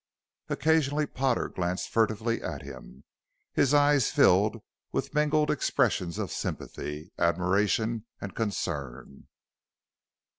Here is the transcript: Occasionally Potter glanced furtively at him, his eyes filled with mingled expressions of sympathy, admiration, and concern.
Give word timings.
Occasionally 0.49 1.05
Potter 1.05 1.47
glanced 1.47 1.89
furtively 1.89 2.41
at 2.41 2.63
him, 2.63 3.03
his 3.53 3.71
eyes 3.71 4.09
filled 4.09 4.63
with 4.91 5.13
mingled 5.13 5.51
expressions 5.51 6.17
of 6.17 6.31
sympathy, 6.31 7.11
admiration, 7.19 8.05
and 8.19 8.33
concern. 8.35 9.27